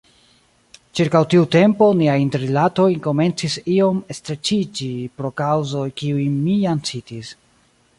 [0.99, 7.37] Ĉirkaŭ tiu tempo niaj interrilatoj komencis iom streĉiĝi pro kaŭzoj, kiujn mi jam citis.